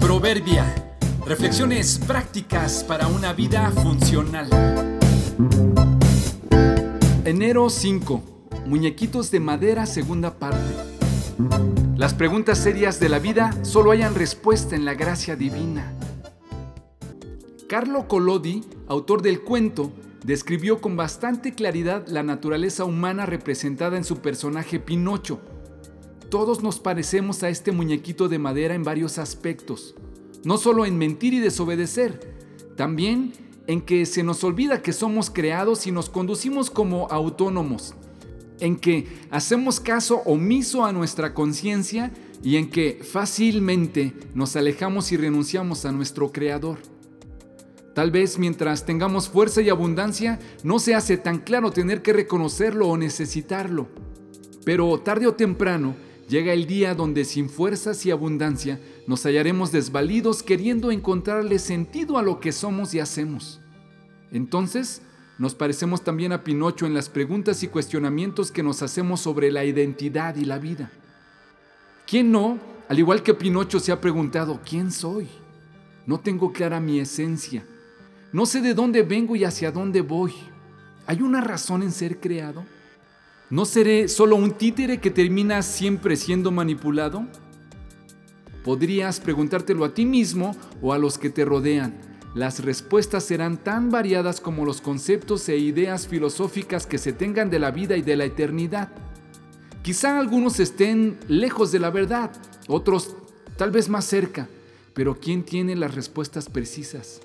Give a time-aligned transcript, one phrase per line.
[0.00, 0.66] Proverbia.
[1.26, 4.48] Reflexiones prácticas para una vida funcional.
[7.24, 8.22] Enero 5.
[8.66, 10.74] Muñequitos de madera, segunda parte.
[11.96, 15.92] Las preguntas serias de la vida solo hayan respuesta en la gracia divina.
[17.68, 19.92] Carlo Collodi, autor del cuento,
[20.24, 25.40] describió con bastante claridad la naturaleza humana representada en su personaje Pinocho.
[26.30, 29.96] Todos nos parecemos a este muñequito de madera en varios aspectos,
[30.44, 32.36] no solo en mentir y desobedecer,
[32.76, 33.32] también
[33.66, 37.94] en que se nos olvida que somos creados y nos conducimos como autónomos,
[38.60, 42.12] en que hacemos caso omiso a nuestra conciencia
[42.44, 46.78] y en que fácilmente nos alejamos y renunciamos a nuestro Creador.
[47.92, 52.86] Tal vez mientras tengamos fuerza y abundancia no se hace tan claro tener que reconocerlo
[52.86, 53.88] o necesitarlo.
[54.64, 55.96] Pero tarde o temprano
[56.30, 62.22] llega el día donde sin fuerzas y abundancia nos hallaremos desvalidos queriendo encontrarle sentido a
[62.22, 63.60] lo que somos y hacemos.
[64.30, 65.02] Entonces,
[65.38, 69.64] nos parecemos también a Pinocho en las preguntas y cuestionamientos que nos hacemos sobre la
[69.64, 70.92] identidad y la vida.
[72.06, 75.26] ¿Quién no, al igual que Pinocho, se ha preguntado, ¿quién soy?
[76.06, 77.66] No tengo clara mi esencia.
[78.32, 80.32] No sé de dónde vengo y hacia dónde voy.
[81.06, 82.64] ¿Hay una razón en ser creado?
[83.50, 87.26] ¿No seré solo un títere que termina siempre siendo manipulado?
[88.62, 92.00] Podrías preguntártelo a ti mismo o a los que te rodean.
[92.36, 97.58] Las respuestas serán tan variadas como los conceptos e ideas filosóficas que se tengan de
[97.58, 98.90] la vida y de la eternidad.
[99.82, 102.30] Quizá algunos estén lejos de la verdad,
[102.68, 103.16] otros
[103.56, 104.46] tal vez más cerca,
[104.94, 107.20] pero ¿quién tiene las respuestas precisas?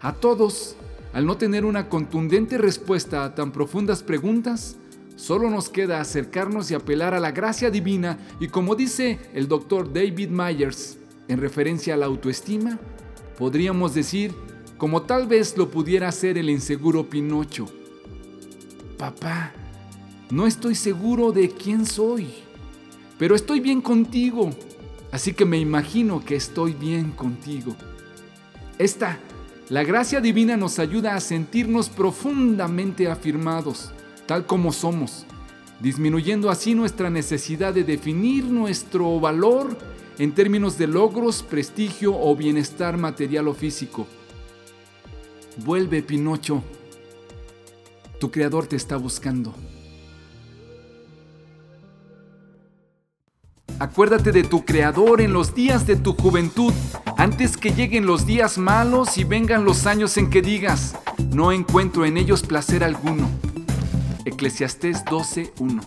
[0.00, 0.76] A todos,
[1.12, 4.76] al no tener una contundente respuesta a tan profundas preguntas,
[5.18, 9.92] solo nos queda acercarnos y apelar a la gracia divina y como dice el doctor
[9.92, 12.78] David Myers en referencia a la autoestima,
[13.36, 14.32] podríamos decir,
[14.78, 17.66] como tal vez lo pudiera hacer el inseguro Pinocho,
[18.96, 19.52] papá,
[20.30, 22.28] no estoy seguro de quién soy,
[23.18, 24.50] pero estoy bien contigo,
[25.10, 27.74] así que me imagino que estoy bien contigo.
[28.78, 29.18] Esta
[29.68, 33.90] la gracia divina nos ayuda a sentirnos profundamente afirmados,
[34.28, 35.24] tal como somos,
[35.80, 39.74] disminuyendo así nuestra necesidad de definir nuestro valor
[40.18, 44.06] en términos de logros, prestigio o bienestar material o físico.
[45.64, 46.62] Vuelve, Pinocho.
[48.20, 49.54] Tu creador te está buscando.
[53.78, 56.74] Acuérdate de tu creador en los días de tu juventud
[57.16, 60.96] antes que lleguen los días malos y vengan los años en que digas,
[61.30, 63.47] no encuentro en ellos placer alguno.
[64.28, 65.80] Eclesiastés 12.1